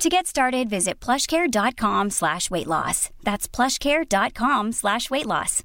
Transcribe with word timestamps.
To 0.00 0.08
get 0.08 0.26
started, 0.26 0.70
visit 0.70 0.98
plushcare.com 0.98 2.08
slash 2.08 2.50
weight 2.50 2.66
loss. 2.66 3.10
That's 3.22 3.46
plushcare.com 3.46 4.72
slash 4.72 5.10
weight 5.10 5.26
loss. 5.26 5.62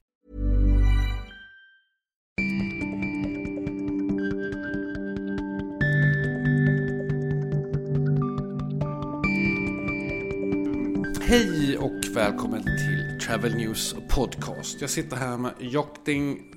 Hej 11.21 11.77
och 11.77 12.05
välkommen 12.15 12.63
till 12.63 13.19
Travel 13.27 13.55
News 13.55 13.95
Podcast. 14.09 14.81
Jag 14.81 14.89
sitter 14.89 15.17
här 15.17 15.37
med 15.37 15.53
Jakting... 15.59 16.53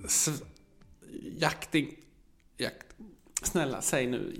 Jakting... 1.38 1.88
Jakt... 2.56 2.97
Snälla, 3.48 3.80
säg 3.80 4.06
nu. 4.06 4.34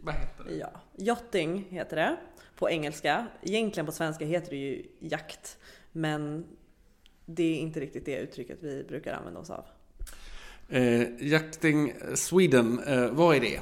Vad 0.00 0.14
heter 0.14 0.44
det? 0.44 0.54
Ja, 0.54 0.70
yachting 0.96 1.66
heter 1.70 1.96
det 1.96 2.16
på 2.56 2.70
engelska. 2.70 3.26
Egentligen 3.42 3.86
på 3.86 3.92
svenska 3.92 4.24
heter 4.24 4.50
det 4.50 4.56
ju 4.56 4.86
jakt. 4.98 5.58
Men 5.92 6.46
det 7.26 7.42
är 7.42 7.56
inte 7.56 7.80
riktigt 7.80 8.04
det 8.04 8.16
uttrycket 8.16 8.58
vi 8.60 8.84
brukar 8.84 9.14
använda 9.14 9.40
oss 9.40 9.50
av. 9.50 9.64
Eh, 10.68 11.28
Jakting 11.28 11.94
Sweden, 12.14 12.78
eh, 12.86 13.06
vad 13.06 13.36
är 13.36 13.40
det? 13.40 13.60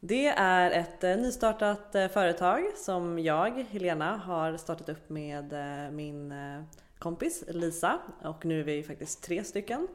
Det 0.00 0.26
är 0.26 0.70
ett 0.70 1.04
eh, 1.04 1.16
nystartat 1.16 1.94
eh, 1.94 2.08
företag 2.08 2.62
som 2.76 3.18
jag, 3.18 3.64
Helena, 3.70 4.16
har 4.16 4.56
startat 4.56 4.88
upp 4.88 5.10
med 5.10 5.52
eh, 5.52 5.90
min 5.90 6.32
eh, 6.32 6.62
kompis 6.98 7.44
Lisa 7.48 7.98
och 8.22 8.44
nu 8.44 8.60
är 8.60 8.64
vi 8.64 8.82
faktiskt 8.82 9.22
tre 9.22 9.44
stycken. 9.44 9.88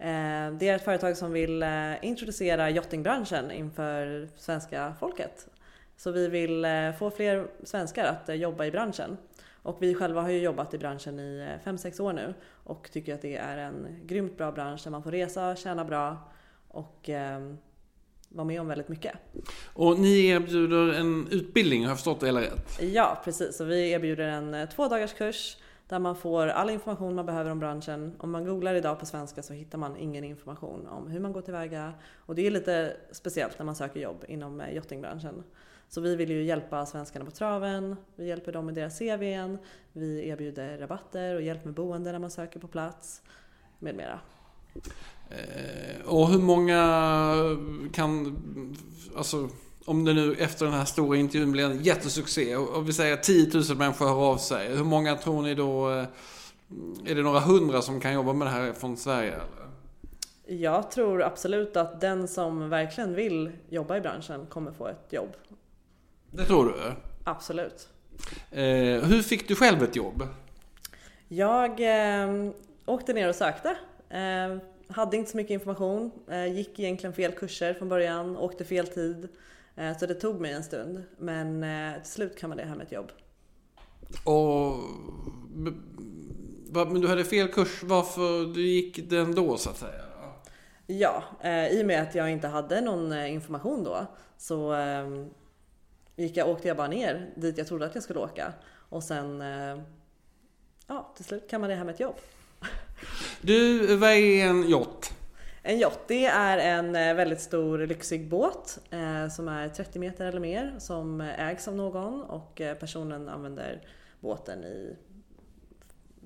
Eh, 0.00 0.52
Det 0.58 0.68
är 0.68 0.76
ett 0.76 0.84
företag 0.84 1.16
som 1.16 1.32
vill 1.32 1.62
eh, 1.62 2.04
introducera 2.04 2.70
yachtingbranschen 2.70 3.50
inför 3.50 4.28
svenska 4.36 4.94
folket. 5.00 5.48
Så 5.96 6.10
vi 6.10 6.28
vill 6.28 6.64
eh, 6.64 6.92
få 6.98 7.10
fler 7.10 7.46
svenskar 7.64 8.04
att 8.04 8.38
jobba 8.38 8.64
i 8.64 8.70
branschen. 8.70 9.16
Och 9.62 9.76
vi 9.82 9.94
själva 9.94 10.22
har 10.22 10.30
ju 10.30 10.38
jobbat 10.38 10.74
i 10.74 10.78
branschen 10.78 11.18
i 11.20 11.48
5-6 11.64 12.00
år 12.00 12.12
nu 12.12 12.34
och 12.64 12.90
tycker 12.92 13.14
att 13.14 13.22
det 13.22 13.36
är 13.36 13.56
en 13.58 13.86
grymt 14.06 14.36
bra 14.36 14.52
bransch 14.52 14.80
där 14.84 14.90
man 14.90 15.02
får 15.02 15.10
resa, 15.10 15.56
tjäna 15.56 15.84
bra 15.84 16.30
och 16.68 17.08
eh, 17.08 17.52
vara 18.28 18.44
med 18.44 18.60
om 18.60 18.66
väldigt 18.68 18.88
mycket. 18.88 19.12
Och 19.72 19.98
ni 19.98 20.26
erbjuder 20.26 20.92
en 21.00 21.28
utbildning, 21.30 21.82
har 21.82 21.90
jag 21.90 21.96
förstått 21.98 22.20
det 22.20 22.26
hela 22.26 22.40
rätt? 22.40 22.78
Ja, 22.80 23.20
precis. 23.24 23.56
Så 23.56 23.64
vi 23.64 23.90
erbjuder 23.90 24.28
en 24.28 24.68
två 24.68 24.88
dagars 24.88 25.12
kurs 25.12 25.56
där 25.90 25.98
man 25.98 26.16
får 26.16 26.46
all 26.46 26.70
information 26.70 27.14
man 27.14 27.26
behöver 27.26 27.50
om 27.50 27.58
branschen. 27.58 28.16
Om 28.18 28.30
man 28.30 28.44
googlar 28.44 28.74
idag 28.74 28.98
på 28.98 29.06
svenska 29.06 29.42
så 29.42 29.52
hittar 29.52 29.78
man 29.78 29.96
ingen 29.96 30.24
information 30.24 30.86
om 30.86 31.08
hur 31.08 31.20
man 31.20 31.32
går 31.32 31.42
tillväga. 31.42 31.92
Och 32.16 32.34
det 32.34 32.46
är 32.46 32.50
lite 32.50 32.96
speciellt 33.12 33.58
när 33.58 33.66
man 33.66 33.74
söker 33.74 34.00
jobb 34.00 34.24
inom 34.28 34.50
jottingbranschen. 34.52 34.74
yachtingbranschen. 34.74 35.44
Så 35.88 36.00
vi 36.00 36.16
vill 36.16 36.30
ju 36.30 36.42
hjälpa 36.42 36.86
svenskarna 36.86 37.24
på 37.24 37.30
traven, 37.30 37.96
vi 38.16 38.28
hjälper 38.28 38.52
dem 38.52 38.66
med 38.66 38.74
deras 38.74 38.98
CVn, 38.98 39.58
vi 39.92 40.28
erbjuder 40.28 40.78
rabatter 40.78 41.34
och 41.34 41.42
hjälp 41.42 41.64
med 41.64 41.74
boende 41.74 42.12
när 42.12 42.18
man 42.18 42.30
söker 42.30 42.60
på 42.60 42.68
plats 42.68 43.22
med 43.78 43.94
mera. 43.94 44.20
Eh, 45.30 46.06
och 46.06 46.28
hur 46.28 46.38
många 46.38 47.34
kan, 47.92 48.36
alltså 49.16 49.48
om 49.84 50.04
det 50.04 50.14
nu 50.14 50.34
efter 50.34 50.64
den 50.64 50.74
här 50.74 50.84
stora 50.84 51.16
intervjun 51.16 51.52
blir 51.52 51.64
en 51.64 51.82
jättesuccé 51.82 52.56
och 52.56 52.88
vi 52.88 52.92
säger 52.92 53.16
10 53.16 53.50
000 53.68 53.76
människor 53.76 54.06
hör 54.06 54.32
av 54.32 54.36
sig. 54.36 54.76
Hur 54.76 54.84
många 54.84 55.16
tror 55.16 55.42
ni 55.42 55.54
då, 55.54 55.90
eh, 55.90 56.04
är 57.06 57.14
det 57.14 57.22
några 57.22 57.40
hundra 57.40 57.82
som 57.82 58.00
kan 58.00 58.12
jobba 58.12 58.32
med 58.32 58.46
det 58.46 58.50
här 58.50 58.72
från 58.72 58.96
Sverige? 58.96 59.32
Eller? 59.32 59.60
Jag 60.60 60.90
tror 60.90 61.22
absolut 61.22 61.76
att 61.76 62.00
den 62.00 62.28
som 62.28 62.68
verkligen 62.68 63.14
vill 63.14 63.50
jobba 63.68 63.96
i 63.96 64.00
branschen 64.00 64.46
kommer 64.46 64.72
få 64.72 64.86
ett 64.86 65.06
jobb. 65.10 65.32
Det 66.30 66.44
tror 66.44 66.64
du? 66.64 66.92
Absolut. 67.24 67.88
Eh, 68.50 68.62
hur 69.04 69.22
fick 69.22 69.48
du 69.48 69.54
själv 69.54 69.82
ett 69.82 69.96
jobb? 69.96 70.26
Jag 71.28 71.80
eh, 71.80 72.50
åkte 72.86 73.12
ner 73.12 73.28
och 73.28 73.34
sökte. 73.34 73.76
Eh, 74.08 74.56
hade 74.88 75.16
inte 75.16 75.30
så 75.30 75.36
mycket 75.36 75.50
information. 75.50 76.10
Eh, 76.30 76.46
gick 76.46 76.78
egentligen 76.78 77.12
fel 77.12 77.32
kurser 77.32 77.74
från 77.74 77.88
början. 77.88 78.36
Åkte 78.36 78.64
fel 78.64 78.86
tid. 78.86 79.28
Eh, 79.80 79.98
så 79.98 80.06
det 80.06 80.14
tog 80.14 80.40
mig 80.40 80.52
en 80.52 80.64
stund. 80.64 81.02
Men 81.18 81.64
eh, 81.64 82.02
till 82.02 82.12
slut 82.12 82.38
kan 82.38 82.48
man 82.50 82.56
det 82.56 82.64
här 82.64 82.76
med 82.76 82.86
ett 82.86 82.92
jobb. 82.92 83.12
Och, 84.24 84.76
men 86.72 87.00
du 87.00 87.08
hade 87.08 87.24
fel 87.24 87.48
kurs, 87.48 87.82
varför 87.82 88.54
du 88.54 88.66
gick 88.66 89.10
den 89.10 89.34
då 89.34 89.56
så 89.56 89.70
att 89.70 89.76
säga? 89.76 90.04
Ja, 90.86 91.24
eh, 91.40 91.68
i 91.68 91.82
och 91.82 91.86
med 91.86 92.02
att 92.02 92.14
jag 92.14 92.30
inte 92.30 92.48
hade 92.48 92.80
någon 92.80 93.12
information 93.12 93.84
då 93.84 94.06
så 94.38 94.74
eh, 94.74 95.08
gick 96.16 96.36
jag, 96.36 96.48
åkte 96.48 96.68
jag 96.68 96.76
bara 96.76 96.88
ner 96.88 97.30
dit 97.36 97.58
jag 97.58 97.66
trodde 97.66 97.86
att 97.86 97.94
jag 97.94 98.04
skulle 98.04 98.20
åka. 98.20 98.52
Och 98.72 99.02
sen, 99.02 99.42
ja 100.86 101.12
till 101.16 101.24
slut 101.24 101.50
kan 101.50 101.60
man 101.60 101.70
det 101.70 101.76
här 101.76 101.84
med 101.84 101.94
ett 101.94 102.00
jobb. 102.00 102.16
Du, 103.40 103.96
vad 103.96 104.10
är 104.10 104.46
en 104.46 104.68
yacht? 104.68 105.19
En 105.62 105.78
det 106.08 106.26
är 106.26 106.58
en 106.58 106.96
eh, 106.96 107.14
väldigt 107.14 107.40
stor 107.40 107.78
lyxig 107.78 108.28
båt 108.28 108.78
eh, 108.90 109.28
som 109.28 109.48
är 109.48 109.68
30 109.68 109.98
meter 109.98 110.26
eller 110.26 110.40
mer 110.40 110.74
som 110.78 111.20
ägs 111.20 111.68
av 111.68 111.76
någon 111.76 112.22
och 112.22 112.60
eh, 112.60 112.76
personen 112.76 113.28
använder 113.28 113.88
båten 114.20 114.64
i 114.64 114.96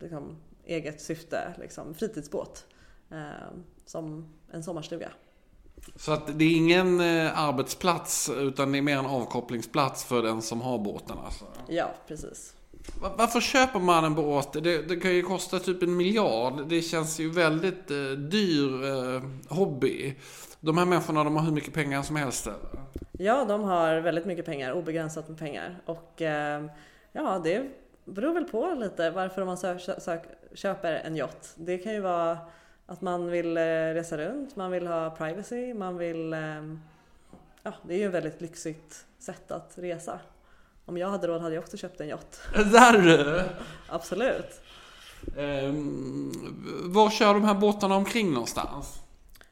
liksom, 0.00 0.37
eget 0.65 1.00
syfte, 1.00 1.55
liksom, 1.59 1.95
fritidsbåt. 1.95 2.67
Eh, 3.11 3.59
som 3.84 4.28
en 4.50 4.62
sommarstuga. 4.62 5.12
Så 5.97 6.12
att 6.12 6.39
det 6.39 6.45
är 6.45 6.56
ingen 6.56 7.01
eh, 7.01 7.39
arbetsplats 7.39 8.31
utan 8.37 8.72
det 8.72 8.78
är 8.78 8.83
mer 8.83 8.99
en 8.99 9.06
avkopplingsplats 9.06 10.05
för 10.05 10.22
den 10.22 10.43
som 10.43 10.61
har 10.61 10.78
båten 10.78 11.19
alltså. 11.19 11.45
Ja, 11.69 11.95
precis. 12.09 12.55
Varför 13.17 13.41
köper 13.41 13.81
man 13.81 14.05
en 14.05 14.15
båt? 14.15 14.53
Det, 14.53 14.89
det 14.89 14.97
kan 14.97 15.15
ju 15.15 15.22
kosta 15.22 15.59
typ 15.59 15.83
en 15.83 15.97
miljard. 15.97 16.69
Det 16.69 16.83
känns 16.83 17.21
ju 17.21 17.31
väldigt 17.31 17.91
eh, 17.91 17.97
dyr 18.11 18.84
eh, 18.84 19.22
hobby. 19.56 20.15
De 20.61 20.78
här 20.78 20.84
människorna 20.84 21.25
de 21.25 21.37
har 21.37 21.45
hur 21.45 21.53
mycket 21.53 21.75
pengar 21.75 22.03
som 22.03 22.17
helst. 22.17 22.49
Ja, 23.12 23.45
de 23.45 23.62
har 23.62 23.97
väldigt 24.00 24.25
mycket 24.27 24.45
pengar, 24.45 24.72
obegränsat 24.72 25.28
med 25.28 25.39
pengar. 25.39 25.77
Och 25.87 26.22
eh, 26.22 26.65
ja, 27.12 27.41
det 27.45 27.71
beror 28.05 28.34
väl 28.34 28.45
på 28.45 28.75
lite 28.81 29.11
varför 29.11 29.45
man 29.45 29.56
sö- 29.56 29.99
sö- 29.99 30.55
köper 30.55 30.93
en 30.93 31.16
yacht. 31.16 31.55
Det 31.56 31.78
kan 31.78 31.93
ju 31.93 32.01
vara 32.01 32.39
att 32.87 33.01
man 33.01 33.31
vill 33.31 33.56
eh, 33.56 33.61
resa 33.95 34.19
runt, 34.19 34.56
man 34.56 34.71
vill 34.71 34.87
ha 34.87 35.11
privacy, 35.11 35.75
man 35.75 35.99
vill... 35.99 36.33
Eh, 36.33 36.39
ja, 37.62 37.72
det 37.83 37.95
är 37.95 37.99
ju 37.99 38.06
ett 38.06 38.15
väldigt 38.15 38.41
lyxigt 38.41 39.05
sätt 39.19 39.51
att 39.51 39.72
resa. 39.77 40.21
Om 40.87 40.97
jag 40.97 41.09
hade 41.09 41.27
råd 41.27 41.41
hade 41.43 41.55
jag 41.55 41.62
också 41.65 41.77
köpt 41.77 42.00
en 42.00 42.09
yacht. 42.09 42.41
Där 42.55 42.99
du! 42.99 43.43
Absolut. 43.89 44.61
Ehm, 45.37 46.33
var 46.84 47.11
kör 47.11 47.34
de 47.34 47.45
här 47.45 47.55
båtarna 47.55 47.95
omkring 47.97 48.33
någonstans? 48.33 49.00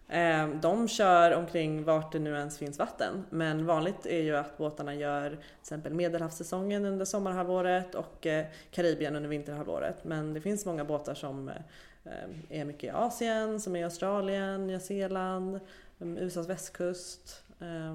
Eh, 0.09 0.49
De 0.49 0.89
kör 0.89 1.35
omkring 1.35 1.85
vart 1.85 2.13
det 2.13 2.19
nu 2.19 2.37
ens 2.37 2.59
finns 2.59 2.79
vatten. 2.79 3.25
Men 3.31 3.67
vanligt 3.67 4.07
är 4.07 4.23
ju 4.23 4.37
att 4.37 4.59
båtarna 4.59 4.95
gör 4.95 5.31
till 5.31 5.39
exempel 5.61 5.95
medelhavssäsongen 5.95 6.85
under 6.85 7.05
sommarhalvåret 7.05 7.95
och 7.95 8.27
eh, 8.27 8.47
Karibien 8.71 9.17
under 9.17 9.29
vinterhalvåret. 9.31 10.05
Men 10.05 10.35
det 10.35 10.41
finns 10.41 10.67
många 10.67 10.85
båtar 10.85 11.15
som 11.15 11.49
eh, 11.49 12.61
är 12.61 12.65
mycket 12.65 12.85
i 12.85 12.91
Asien, 12.91 13.61
som 13.61 13.77
är 13.77 13.81
i 13.81 13.85
Australien, 13.85 14.67
Nya 14.67 14.81
Zeeland, 14.81 15.61
um, 15.99 16.19
USAs 16.19 16.49
västkust. 16.49 17.43
Eh, 17.61 17.95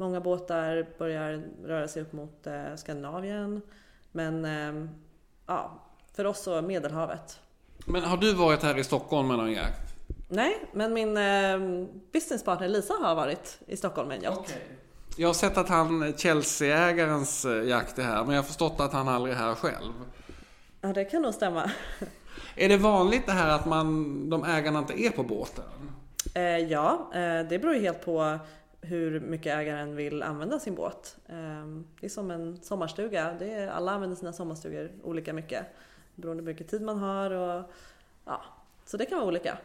Många 0.00 0.20
båtar 0.20 0.86
börjar 0.98 1.42
röra 1.64 1.88
sig 1.88 2.02
upp 2.02 2.12
mot 2.12 2.46
eh, 2.46 2.76
Skandinavien. 2.76 3.62
Men 4.12 4.44
eh, 4.44 4.90
ja, 5.46 5.82
för 6.12 6.26
oss 6.26 6.42
så 6.42 6.62
Medelhavet. 6.62 7.40
Men 7.86 8.02
har 8.02 8.16
du 8.16 8.34
varit 8.34 8.62
här 8.62 8.78
i 8.78 8.84
Stockholm 8.84 9.28
med 9.28 9.36
någon 9.36 9.52
jakt? 9.52 9.94
Nej, 10.28 10.68
men 10.72 10.92
min 10.92 11.16
eh, 11.16 11.86
businesspartner 12.12 12.68
Lisa 12.68 12.94
har 12.94 13.14
varit 13.14 13.58
i 13.66 13.76
Stockholm 13.76 14.08
med 14.08 14.16
en 14.16 14.22
yacht. 14.22 14.54
Jag 15.16 15.28
har 15.28 15.34
sett 15.34 15.56
att 15.56 15.68
han, 15.68 16.14
Chelsea-ägarens 16.16 17.44
eh, 17.44 17.68
jakt 17.68 17.98
är 17.98 18.02
här, 18.02 18.24
men 18.24 18.34
jag 18.34 18.42
har 18.42 18.46
förstått 18.46 18.80
att 18.80 18.92
han 18.92 19.08
aldrig 19.08 19.34
är 19.34 19.38
här 19.38 19.54
själv. 19.54 19.92
Ja, 20.80 20.92
det 20.92 21.04
kan 21.04 21.22
nog 21.22 21.34
stämma. 21.34 21.70
Är 22.56 22.68
det 22.68 22.76
vanligt 22.76 23.26
det 23.26 23.32
här 23.32 23.48
att 23.48 23.66
man, 23.66 24.30
de 24.30 24.44
ägarna 24.44 24.78
inte 24.78 25.02
är 25.02 25.10
på 25.10 25.22
båten? 25.22 25.64
Eh, 26.34 26.58
ja, 26.58 27.10
eh, 27.14 27.48
det 27.48 27.58
beror 27.58 27.74
ju 27.74 27.80
helt 27.80 28.04
på 28.04 28.38
hur 28.80 29.20
mycket 29.20 29.56
ägaren 29.56 29.96
vill 29.96 30.22
använda 30.22 30.58
sin 30.58 30.74
båt. 30.74 31.16
Eh, 31.26 31.66
det 32.00 32.06
är 32.06 32.08
som 32.08 32.30
en 32.30 32.56
sommarstuga. 32.62 33.34
Det 33.38 33.54
är, 33.54 33.68
alla 33.68 33.92
använder 33.92 34.16
sina 34.16 34.32
sommarstugor 34.32 34.90
olika 35.02 35.32
mycket. 35.32 35.66
Beroende 36.14 36.42
på 36.42 36.46
hur 36.46 36.54
mycket 36.54 36.68
tid 36.68 36.82
man 36.82 36.98
har 36.98 37.30
och 37.30 37.70
ja, 38.24 38.42
Så 38.84 38.96
det 38.96 39.06
kan 39.06 39.18
vara 39.18 39.28
olika. 39.28 39.58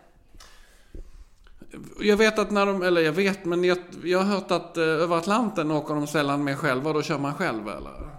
Jag 2.00 2.18
vet 2.18 2.40
att 2.40 2.52
när 2.52 2.66
de, 2.66 2.82
eller 2.82 3.02
jag 3.02 3.12
vet, 3.12 3.46
men 3.46 3.64
jag, 3.64 3.78
jag 4.04 4.20
har 4.20 4.26
hört 4.36 4.52
att 4.52 4.78
eh, 4.78 4.84
över 4.84 5.18
Atlanten 5.18 5.72
åker 5.72 5.94
de 5.94 6.08
sällan 6.08 6.44
med 6.44 6.58
själva, 6.58 6.94
då 6.94 7.02
kör 7.02 7.18
man 7.18 7.34
själv 7.34 7.68
eller? 7.68 8.10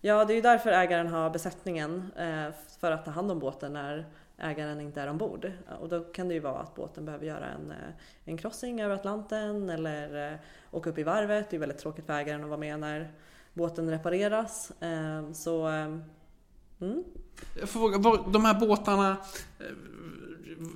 Ja, 0.00 0.24
det 0.24 0.32
är 0.32 0.34
ju 0.34 0.40
därför 0.40 0.70
ägaren 0.70 1.06
har 1.06 1.30
besättningen 1.30 2.12
eh, 2.16 2.54
för 2.80 2.92
att 2.92 3.04
ta 3.04 3.10
hand 3.10 3.30
om 3.30 3.38
båten 3.38 3.72
när 3.72 4.06
ägaren 4.38 4.80
inte 4.80 5.00
är 5.00 5.08
ombord. 5.08 5.52
Och 5.80 5.88
då 5.88 6.00
kan 6.00 6.28
det 6.28 6.34
ju 6.34 6.40
vara 6.40 6.58
att 6.58 6.74
båten 6.74 7.04
behöver 7.04 7.26
göra 7.26 7.46
en, 7.46 7.70
eh, 7.70 7.94
en 8.24 8.36
crossing 8.36 8.80
över 8.80 8.94
Atlanten 8.94 9.70
eller 9.70 10.32
eh, 10.32 10.38
åka 10.70 10.90
upp 10.90 10.98
i 10.98 11.02
varvet. 11.02 11.50
Det 11.50 11.56
är 11.56 11.60
väldigt 11.60 11.78
tråkigt 11.78 12.06
för 12.06 12.12
ägaren 12.12 12.42
att 12.42 12.48
vara 12.48 12.60
med 12.60 12.80
när 12.80 13.12
båten 13.54 13.90
repareras. 13.90 14.72
Eh, 14.80 15.32
så, 15.32 15.66
mm. 15.66 17.04
Jag 17.60 17.68
får 17.68 18.00
fråga, 18.00 18.22
de 18.32 18.44
här 18.44 18.60
båtarna, 18.60 19.16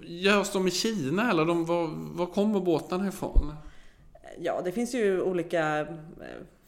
görs 0.02 0.52
de 0.52 0.68
i 0.68 0.70
Kina 0.70 1.30
eller 1.30 1.44
de, 1.44 1.64
var, 1.64 1.86
var 2.16 2.26
kommer 2.26 2.60
båtarna 2.60 3.08
ifrån? 3.08 3.54
Ja, 4.38 4.60
det 4.64 4.72
finns 4.72 4.94
ju 4.94 5.22
olika 5.22 5.86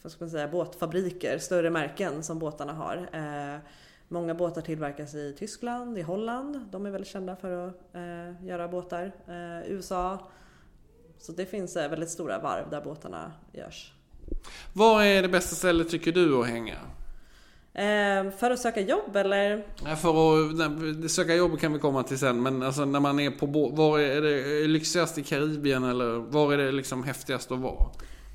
vad 0.03 0.13
ska 0.13 0.25
man 0.25 0.31
säga, 0.31 0.49
båtfabriker, 0.49 1.39
större 1.39 1.71
märken 1.71 2.23
som 2.23 2.39
båtarna 2.39 2.73
har. 2.73 3.09
Många 4.13 4.35
båtar 4.35 4.63
tillverkas 4.63 5.15
i 5.15 5.37
Tyskland, 5.39 5.99
i 5.99 6.03
Holland. 6.03 6.69
De 6.71 6.87
är 6.87 6.91
väldigt 6.91 7.11
kända 7.11 7.37
för 7.37 7.69
att 7.69 7.75
eh, 7.95 8.47
göra 8.47 8.69
båtar. 8.69 9.13
Eh, 9.29 9.73
USA. 9.73 10.31
Så 11.19 11.33
det 11.33 11.47
finns 11.47 11.77
eh, 11.77 11.91
väldigt 11.91 12.11
stora 12.11 12.39
varv 12.39 12.71
där 12.71 12.81
båtarna 12.81 13.33
görs. 13.53 13.93
Var 14.73 15.03
är 15.03 15.23
det 15.23 15.29
bästa 15.29 15.57
stället 15.57 15.89
tycker 15.89 16.13
du 16.13 16.41
att 16.41 16.47
hänga? 16.47 16.75
Eh, 17.73 18.31
för 18.39 18.51
att 18.51 18.59
söka 18.59 18.81
jobb 18.81 19.17
eller? 19.17 19.67
Ja, 19.85 19.97
för 19.97 21.05
att 21.05 21.11
söka 21.11 21.35
jobb 21.35 21.61
kan 21.61 21.73
vi 21.73 21.79
komma 21.79 22.03
till 22.03 22.19
sen. 22.19 22.43
Men 22.43 22.63
alltså 22.63 22.85
när 22.85 23.01
man 23.01 23.21
är 23.21 23.31
på 23.31 23.47
båt, 23.47 23.75
var 23.75 23.99
är 23.99 24.21
det 24.21 24.67
lyxigast 24.67 25.19
i 25.19 25.23
Karibien 25.23 25.85
eller 25.85 26.19
var 26.19 26.53
är 26.53 26.59
det 26.59 26.73
liksom 26.73 27.05
häftigast 27.05 27.53
att 27.53 27.59
vara? 27.59 27.87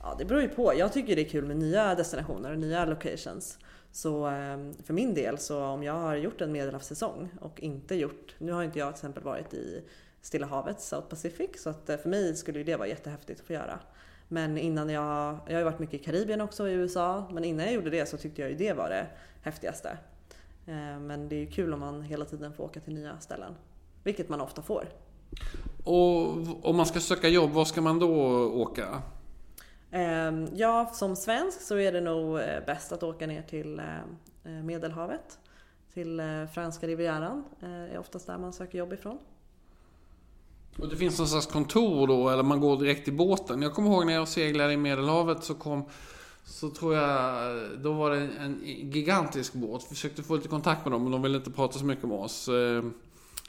Ja, 0.06 0.16
det 0.18 0.25
beror 0.25 0.42
ju 0.42 0.50
på. 0.50 0.74
Jag 0.75 0.94
tycker 0.94 1.16
det 1.16 1.22
är 1.22 1.30
kul 1.30 1.46
med 1.46 1.57
nya 1.57 1.96
destinationer 1.96 2.52
och 2.52 2.60
nya 2.60 2.86
locations. 2.86 3.60
Så 3.92 4.25
ehm, 4.25 4.74
för 4.84 4.94
min 4.94 5.13
del, 5.13 5.38
så 5.38 5.63
om 5.63 5.84
jag 5.84 5.94
har 5.94 6.16
gjort 6.16 6.42
en 6.42 6.52
medelhavssäsong 6.52 7.30
och 7.42 7.60
inte 7.60 7.96
gjort, 7.96 8.36
nu 8.38 8.52
har 8.52 8.63
inte 8.63 8.80
jag 8.80 8.88
till 8.88 8.98
exempel 8.98 9.24
varit 9.24 9.54
i 9.54 9.84
Stilla 10.22 10.48
havet, 10.48 10.81
South 10.81 11.07
Pacific, 11.07 11.50
så 11.57 11.69
att 11.69 11.90
eh, 11.90 11.98
för 11.98 12.10
mig 12.10 12.36
skulle 12.36 12.63
det 12.63 12.75
vara 12.75 12.88
jättehäftigt 12.88 13.40
att 13.40 13.48
få 13.48 13.54
göra. 13.54 13.80
Men 14.28 14.57
innan 14.57 14.90
jag, 14.90 15.38
jag 15.46 15.54
har 15.54 15.60
ju 15.60 15.63
varit 15.63 15.80
mycket 15.80 16.02
i 16.02 16.04
Karibien 16.04 16.42
också 16.42 16.68
i 16.69 16.74
USA, 16.74 17.30
men 17.31 17.44
innan 17.44 17.66
jag 17.66 17.74
gjorde 17.74 17.90
det 17.90 18.06
så 18.06 18.18
tyckte 18.18 18.42
jag 18.42 18.51
ju 18.51 18.58
det 18.58 18.74
var 18.74 18.90
det 18.90 19.08
häftigaste. 19.42 19.98
Eh, 20.68 21.00
men 21.00 21.30
det 21.30 21.36
är 21.36 21.40
ju 21.40 21.48
kul 21.48 21.74
om 21.74 21.80
man 21.80 22.01
hela 22.01 22.25
tiden 22.25 22.54
får 22.54 22.63
åka 22.63 22.80
till 22.80 22.94
nya 22.94 23.19
ställen, 23.19 23.56
vilket 24.04 24.30
man 24.30 24.42
ofta 24.42 24.62
får. 24.62 24.90
Och 25.84 26.28
om 26.69 26.75
man 26.75 26.86
ska 26.86 27.00
söka 27.00 27.28
jobb, 27.28 27.51
var 27.51 27.66
ska 27.66 27.81
man 27.81 28.00
då 28.00 28.10
åka? 28.46 29.01
Ehm, 29.95 30.47
ja, 30.53 30.92
som 30.94 31.15
svensk 31.15 31.62
så 31.62 31.77
är 31.77 31.92
det 31.92 32.01
nog 32.01 32.39
eh, 32.39 32.65
bäst 32.65 32.92
att 32.92 33.03
åka 33.03 33.27
ner 33.27 33.42
till 33.42 33.80
eh, 33.80 33.97
eh, 34.44 34.63
Medelhavet. 34.63 35.39
Till 35.94 36.21
franska 36.53 36.88
rivieran 36.88 37.44
Det 37.59 37.68
är 37.68 37.97
oftast 37.97 38.27
där 38.27 38.38
man 38.38 38.53
söker 38.53 38.77
jobb 38.77 38.94
ifrån. 38.94 39.18
Och 40.80 40.89
det 40.89 40.95
finns 40.95 41.19
någon 41.19 41.27
slags 41.27 41.45
kontor 41.45 42.07
då, 42.07 42.30
eller 42.30 42.44
man 42.44 42.59
går 42.59 42.77
direkt 42.77 43.07
i 43.07 43.12
båten? 43.12 43.62
Jag 43.62 43.74
kommer 43.74 43.92
ihåg 43.92 44.06
när 44.06 44.13
jag 44.13 44.27
seglade 44.27 44.74
i 44.74 44.77
Medelhavet 44.77 45.44
så 45.44 45.53
kom 45.53 45.83
så 46.44 46.69
tror 46.69 46.95
jag, 46.95 47.59
då 47.80 47.94
var 47.94 48.12
det 48.12 48.18
en 48.39 48.62
gigantisk 48.65 49.53
båt. 49.53 49.83
Försökte 49.83 50.24
få 50.24 50.36
lite 50.36 50.48
kontakt 50.48 50.86
med 50.86 50.91
dem 50.91 51.03
men 51.03 51.12
de 51.12 51.21
ville 51.21 51.38
inte 51.38 51.51
prata 51.51 51.80
så 51.80 51.86
mycket 51.86 52.09
med 52.09 52.18
oss. 52.18 52.48
Ehm, 52.48 52.94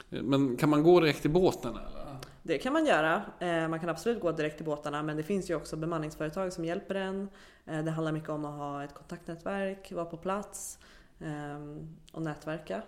men 0.09 0.57
kan 0.57 0.69
man 0.69 0.83
gå 0.83 0.99
direkt 0.99 1.25
i 1.25 1.29
båten 1.29 1.71
eller? 1.71 2.06
Det 2.47 2.57
kan 2.57 2.73
man 2.73 2.85
göra. 2.85 3.21
Eh, 3.39 3.67
man 3.67 3.79
kan 3.79 3.89
absolut 3.89 4.21
gå 4.21 4.31
direkt 4.31 4.57
till 4.57 4.65
båtarna 4.65 5.03
men 5.03 5.17
det 5.17 5.23
finns 5.23 5.49
ju 5.49 5.55
också 5.55 5.75
bemanningsföretag 5.75 6.53
som 6.53 6.65
hjälper 6.65 6.95
en. 6.95 7.29
Eh, 7.65 7.83
det 7.83 7.91
handlar 7.91 8.11
mycket 8.11 8.29
om 8.29 8.45
att 8.45 8.57
ha 8.57 8.83
ett 8.83 8.93
kontaktnätverk, 8.93 9.91
vara 9.91 10.05
på 10.05 10.17
plats 10.17 10.79
ehm, 11.19 11.95
och 12.11 12.21
nätverka. 12.21 12.81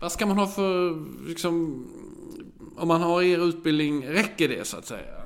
Vad 0.00 0.12
ska 0.12 0.26
man 0.26 0.38
ha 0.38 0.46
för, 0.46 0.96
liksom, 1.28 1.86
om 2.76 2.88
man 2.88 3.02
har 3.02 3.22
er 3.22 3.48
utbildning, 3.48 4.06
räcker 4.08 4.48
det 4.48 4.66
så 4.66 4.76
att 4.76 4.86
säga? 4.86 5.17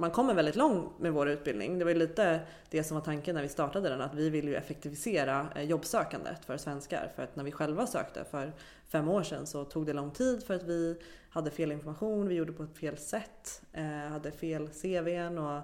Man 0.00 0.10
kommer 0.10 0.34
väldigt 0.34 0.56
långt 0.56 0.98
med 0.98 1.12
vår 1.12 1.28
utbildning. 1.28 1.78
Det 1.78 1.84
var 1.84 1.92
ju 1.92 1.98
lite 1.98 2.40
det 2.70 2.84
som 2.84 2.94
var 2.94 3.04
tanken 3.04 3.34
när 3.34 3.42
vi 3.42 3.48
startade 3.48 3.88
den, 3.88 4.00
att 4.00 4.14
vi 4.14 4.30
vill 4.30 4.48
ju 4.48 4.56
effektivisera 4.56 5.46
eh, 5.56 5.62
jobbsökandet 5.62 6.44
för 6.44 6.56
svenskar. 6.56 7.12
För 7.16 7.22
att 7.22 7.36
när 7.36 7.44
vi 7.44 7.52
själva 7.52 7.86
sökte 7.86 8.24
för 8.24 8.52
fem 8.88 9.08
år 9.08 9.22
sedan 9.22 9.46
så 9.46 9.64
tog 9.64 9.86
det 9.86 9.92
lång 9.92 10.10
tid 10.10 10.42
för 10.42 10.54
att 10.54 10.62
vi 10.62 10.96
hade 11.30 11.50
fel 11.50 11.72
information, 11.72 12.28
vi 12.28 12.34
gjorde 12.34 12.52
på 12.52 12.62
ett 12.62 12.78
fel 12.78 12.96
sätt, 12.96 13.62
eh, 13.72 13.84
hade 13.84 14.30
fel 14.30 14.68
CVn 14.68 15.38
och 15.38 15.62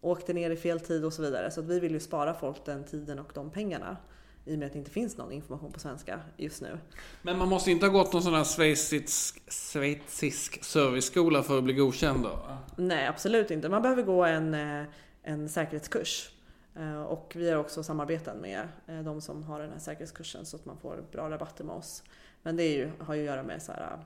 åkte 0.00 0.32
ner 0.32 0.50
i 0.50 0.56
fel 0.56 0.80
tid 0.80 1.04
och 1.04 1.12
så 1.12 1.22
vidare. 1.22 1.50
Så 1.50 1.60
att 1.60 1.66
vi 1.66 1.80
vill 1.80 1.92
ju 1.92 2.00
spara 2.00 2.34
folk 2.34 2.64
den 2.64 2.84
tiden 2.84 3.18
och 3.18 3.32
de 3.34 3.50
pengarna 3.50 3.96
i 4.44 4.54
och 4.54 4.58
med 4.58 4.66
att 4.66 4.72
det 4.72 4.78
inte 4.78 4.90
finns 4.90 5.16
någon 5.16 5.32
information 5.32 5.72
på 5.72 5.80
svenska 5.80 6.20
just 6.36 6.62
nu. 6.62 6.78
Men 7.22 7.38
man 7.38 7.48
måste 7.48 7.70
inte 7.70 7.86
ha 7.86 7.92
gått 7.92 8.12
någon 8.12 8.22
sån 8.22 8.34
här 8.34 8.44
schweizisk, 8.44 9.52
schweizisk 9.52 10.64
serviceskola 10.64 11.42
för 11.42 11.58
att 11.58 11.64
bli 11.64 11.74
godkänd 11.74 12.22
då? 12.22 12.38
Nej, 12.76 13.06
absolut 13.06 13.50
inte. 13.50 13.68
Man 13.68 13.82
behöver 13.82 14.02
gå 14.02 14.24
en, 14.24 14.54
eh, 14.54 14.84
en 15.22 15.48
säkerhetskurs. 15.48 16.30
Eh, 16.76 17.02
och 17.02 17.32
vi 17.36 17.50
har 17.50 17.58
också 17.58 17.82
samarbeten 17.82 18.38
med 18.38 18.68
de 19.04 19.20
som 19.20 19.42
har 19.42 19.60
den 19.60 19.70
här 19.72 19.78
säkerhetskursen 19.78 20.46
så 20.46 20.56
att 20.56 20.64
man 20.64 20.76
får 20.76 21.04
bra 21.12 21.30
rabatter 21.30 21.64
med 21.64 21.76
oss. 21.76 22.02
Men 22.42 22.56
det 22.56 22.64
ju, 22.64 22.90
har 22.98 23.14
ju 23.14 23.20
att 23.20 23.26
göra 23.26 23.42
med 23.42 23.62
så 23.62 23.72
här, 23.72 23.98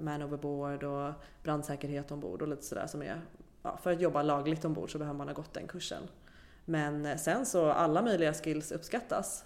man 0.00 0.22
overboard 0.22 0.84
och 0.84 1.12
brandsäkerhet 1.42 2.10
ombord 2.10 2.42
och 2.42 2.48
lite 2.48 2.62
sådär 2.62 2.86
som 2.86 3.02
är, 3.02 3.20
ja, 3.62 3.78
för 3.82 3.92
att 3.92 4.00
jobba 4.00 4.22
lagligt 4.22 4.64
ombord 4.64 4.92
så 4.92 4.98
behöver 4.98 5.18
man 5.18 5.28
ha 5.28 5.34
gått 5.34 5.54
den 5.54 5.66
kursen. 5.66 6.02
Men 6.64 7.06
eh, 7.06 7.16
sen 7.16 7.46
så 7.46 7.70
alla 7.70 8.02
möjliga 8.02 8.32
skills 8.32 8.72
uppskattas. 8.72 9.44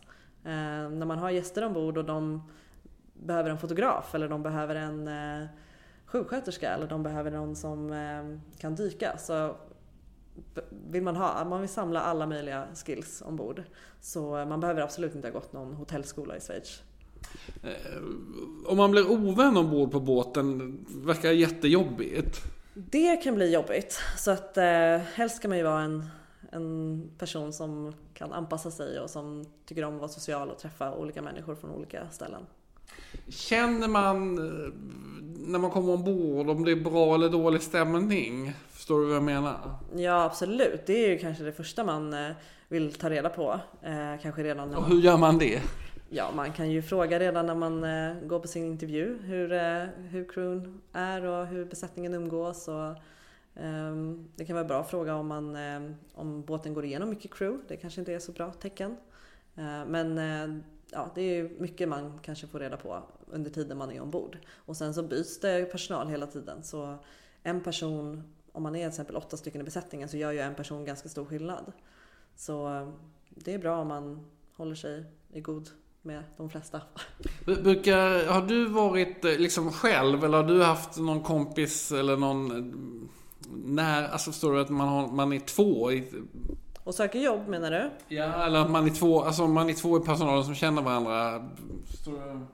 Eh, 0.49 0.91
när 0.91 1.07
man 1.07 1.19
har 1.19 1.31
gäster 1.31 1.65
ombord 1.65 1.99
och 1.99 2.05
de 2.05 2.43
behöver 3.15 3.51
en 3.51 3.59
fotograf 3.59 4.15
eller 4.15 4.29
de 4.29 4.43
behöver 4.43 4.75
en 4.75 5.09
eh, 5.09 5.49
sjuksköterska 6.07 6.71
eller 6.71 6.87
de 6.87 7.03
behöver 7.03 7.31
någon 7.31 7.57
som 7.57 7.93
eh, 7.93 8.59
kan 8.61 8.75
dyka 8.75 9.19
så 9.19 9.57
vill 10.91 11.03
man 11.03 11.17
ha, 11.17 11.45
man 11.45 11.61
vill 11.61 11.71
samla 11.71 12.01
alla 12.01 12.27
möjliga 12.27 12.67
skills 12.75 13.23
ombord. 13.27 13.63
Så 14.01 14.45
man 14.45 14.61
behöver 14.61 14.83
absolut 14.83 15.15
inte 15.15 15.29
ha 15.29 15.33
gått 15.33 15.53
någon 15.53 15.75
hotellskola 15.75 16.37
i 16.37 16.41
Schweiz. 16.41 16.83
Eh, 17.63 18.03
om 18.67 18.77
man 18.77 18.91
blir 18.91 19.11
ovän 19.11 19.57
ombord 19.57 19.91
på 19.91 20.01
båten, 20.01 20.79
verkar 20.89 21.31
jättejobbigt. 21.31 22.41
Det 22.75 23.17
kan 23.17 23.35
bli 23.35 23.53
jobbigt. 23.53 24.01
Så 24.17 24.31
att 24.31 24.57
eh, 24.57 24.97
helst 25.15 25.37
ska 25.37 25.49
man 25.49 25.59
ju 25.59 25.65
vara 25.65 25.83
en, 25.83 26.05
en 26.53 27.11
person 27.19 27.53
som 27.53 27.95
kan 28.15 28.33
anpassa 28.33 28.71
sig 28.71 29.01
och 29.01 29.11
som 29.11 29.45
tycker 29.67 29.85
om 29.85 29.95
att 29.95 30.01
vara 30.01 30.09
social 30.09 30.51
och 30.51 30.59
träffa 30.59 30.95
olika 30.95 31.23
människor 31.23 31.55
från 31.55 31.71
olika 31.71 32.11
ställen. 32.11 32.47
Känner 33.29 33.89
man 33.89 34.39
eh, 34.39 34.73
när 35.47 35.59
man 35.59 35.71
kommer 35.71 35.93
ombord 35.93 36.51
om 36.51 36.65
det 36.65 36.73
är 36.73 36.77
bra 36.77 37.15
eller 37.15 37.29
dålig 37.29 37.63
stämning? 37.63 38.53
Förstår 38.71 39.01
du 39.01 39.07
vad 39.07 39.17
jag 39.17 39.23
menar? 39.23 39.59
Ja 39.97 40.25
absolut, 40.25 40.87
det 40.87 41.05
är 41.05 41.11
ju 41.11 41.19
kanske 41.19 41.45
det 41.45 41.53
första 41.53 41.85
man 41.85 42.15
eh, 42.15 42.31
vill 42.69 42.93
ta 42.93 43.11
reda 43.11 43.29
på. 43.29 43.61
Eh, 43.83 44.23
kanske 44.23 44.43
redan 44.43 44.69
man... 44.69 44.79
Och 44.79 44.89
hur 44.89 45.01
gör 45.01 45.17
man 45.17 45.39
det? 45.39 45.63
Ja, 46.11 46.31
man 46.37 46.53
kan 46.53 46.71
ju 46.71 46.83
fråga 46.83 47.19
redan 47.19 47.47
när 47.47 47.55
man 47.55 47.81
går 48.29 48.41
på 48.41 48.49
sin 48.49 48.65
intervju 48.65 49.19
hur, 49.23 49.49
hur 50.09 50.29
crewn 50.29 50.81
är 50.93 51.25
och 51.25 51.47
hur 51.47 51.65
besättningen 51.65 52.15
umgås. 52.15 52.69
Och, 52.69 52.97
Ehm, 53.59 54.29
det 54.37 54.45
kan 54.45 54.57
vara 54.57 54.65
bra 54.65 54.81
att 54.81 54.91
fråga 54.91 55.15
om, 55.15 55.27
man, 55.27 55.57
ehm, 55.57 55.95
om 56.15 56.43
båten 56.43 56.75
går 56.75 56.85
igenom 56.85 57.09
mycket 57.09 57.35
crew. 57.35 57.65
Det 57.69 57.77
kanske 57.77 58.01
inte 58.01 58.13
är 58.13 58.19
så 58.19 58.33
bra 58.33 58.53
tecken. 58.53 58.97
Ehm, 59.57 59.89
men 59.89 60.19
eh, 60.19 60.63
ja, 60.91 61.11
det 61.15 61.23
är 61.23 61.51
mycket 61.59 61.89
man 61.89 62.19
kanske 62.23 62.47
får 62.47 62.61
reda 62.61 62.77
på 62.77 63.03
under 63.27 63.51
tiden 63.51 63.79
man 63.79 63.93
är 63.93 64.01
ombord. 64.01 64.39
Och 64.55 64.77
sen 64.77 64.95
så 64.95 65.03
byts 65.03 65.41
det 65.41 65.65
personal 65.73 66.09
hela 66.09 66.27
tiden. 66.27 66.63
Så 66.63 66.99
en 67.43 67.61
person, 67.61 68.23
om 68.53 68.63
man 68.63 68.77
är 68.77 68.81
till 68.81 68.89
exempel 68.89 69.17
åtta 69.17 69.37
stycken 69.37 69.61
i 69.61 69.65
besättningen 69.65 70.09
så 70.09 70.17
gör 70.17 70.33
ju 70.33 70.39
en 70.39 70.55
person 70.55 70.85
ganska 70.85 71.09
stor 71.09 71.25
skillnad. 71.25 71.73
Så 72.37 72.89
det 73.29 73.55
är 73.55 73.59
bra 73.59 73.79
om 73.79 73.89
man 73.89 74.27
håller 74.57 74.75
sig 74.75 75.05
i 75.33 75.41
god 75.41 75.69
med 76.03 76.23
de 76.37 76.51
flesta. 76.51 76.81
Brukar, 77.45 78.27
har 78.27 78.47
du 78.47 78.69
varit 78.69 79.25
eh, 79.25 79.39
liksom 79.39 79.73
själv 79.73 80.25
eller 80.25 80.37
har 80.37 80.49
du 80.49 80.63
haft 80.63 80.99
någon 80.99 81.23
kompis 81.23 81.93
eller 81.93 82.17
någon 82.17 83.09
när, 83.51 84.09
alltså 84.09 84.33
förstår 84.33 84.53
du 84.53 84.61
att 84.61 84.69
man, 84.69 84.89
har, 84.89 85.09
man 85.09 85.33
är 85.33 85.39
två? 85.39 85.93
I, 85.93 86.13
och 86.85 86.95
söker 86.95 87.19
jobb 87.19 87.49
menar 87.49 87.71
du? 87.71 87.91
Ja, 88.15 88.45
eller 88.45 88.59
att 88.61 88.71
man 88.71 88.87
är 88.87 88.91
två, 88.91 89.23
alltså 89.23 89.47
man 89.47 89.71
är 89.71 89.75
två 89.75 89.97
i 89.97 90.01
personalen 90.01 90.45
som 90.45 90.55
känner 90.55 90.83
varandra. 90.83 91.49
Förstår 91.91 92.13
du? 92.13 92.47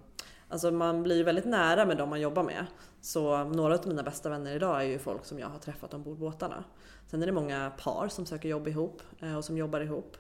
Alltså 0.49 0.71
man 0.71 1.03
blir 1.03 1.17
ju 1.17 1.23
väldigt 1.23 1.45
nära 1.45 1.87
med 1.87 1.97
de 1.97 2.11
man 2.11 2.21
jobbar 2.21 2.43
med. 2.43 2.67
Så 3.01 3.45
några 3.45 3.75
av 3.75 3.87
mina 3.87 4.03
bästa 4.03 4.29
vänner 4.29 4.57
idag 4.57 4.81
är 4.81 4.87
ju 4.87 4.99
folk 4.99 5.25
som 5.25 5.39
jag 5.39 5.49
har 5.49 5.59
träffat 5.59 5.95
ombord 5.95 6.19
båtarna. 6.19 6.65
Sen 7.07 7.23
är 7.23 7.27
det 7.27 7.33
många 7.33 7.73
par 7.83 8.09
som 8.09 8.27
söker 8.27 8.49
jobb 8.49 8.69
ihop 8.69 9.03
eh, 9.21 9.37
och 9.37 9.45
som 9.45 9.59
jobbar 9.59 9.81
ihop. 9.81 10.17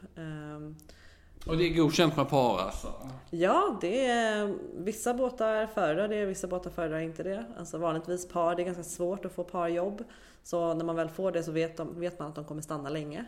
Och 1.46 1.56
det 1.56 1.64
är 1.64 1.74
godkänt 1.74 2.16
med 2.16 2.28
par 2.28 2.58
alltså? 2.58 2.92
Ja, 3.30 3.78
det 3.80 4.06
är 4.06 4.54
vissa 4.74 5.14
båtar 5.14 5.66
föredrar 5.66 6.08
det, 6.08 6.24
vissa 6.24 6.46
båtar 6.46 6.70
föredrar 6.70 6.98
inte 6.98 7.22
det. 7.22 7.44
Alltså 7.58 7.78
vanligtvis 7.78 8.28
par, 8.28 8.54
det 8.54 8.62
är 8.62 8.64
ganska 8.64 8.82
svårt 8.82 9.24
att 9.24 9.32
få 9.32 9.44
parjobb. 9.44 10.04
Så 10.42 10.74
när 10.74 10.84
man 10.84 10.96
väl 10.96 11.08
får 11.08 11.32
det 11.32 11.42
så 11.42 11.52
vet, 11.52 11.76
de, 11.76 12.00
vet 12.00 12.18
man 12.18 12.28
att 12.28 12.34
de 12.34 12.44
kommer 12.44 12.62
stanna 12.62 12.88
länge. 12.88 13.24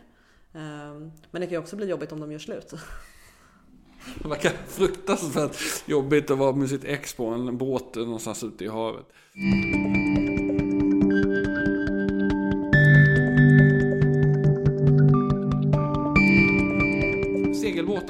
Ehm, 0.53 1.11
Men 1.31 1.41
det 1.41 1.47
kan 1.47 1.49
ju 1.49 1.57
också 1.57 1.75
bli 1.75 1.89
jobbigt 1.89 2.11
om 2.11 2.19
de 2.19 2.31
gör 2.31 2.39
slut. 2.39 2.73
Det 4.21 4.27
verkar 4.27 4.51
fruktansvärt 4.67 5.57
jobbigt 5.85 6.31
att 6.31 6.37
vara 6.37 6.51
med 6.51 6.69
sitt 6.69 6.83
ex 6.83 7.13
på 7.13 7.25
en 7.25 7.57
båt 7.57 7.95
någonstans 7.95 8.43
ute 8.43 8.65
i 8.65 8.67
havet. 8.67 9.05